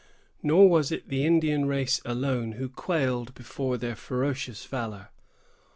[0.41, 5.09] Nor was it the Indian race alone who quailed before their ferocious valor.